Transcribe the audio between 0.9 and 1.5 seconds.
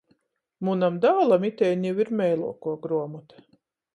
dālam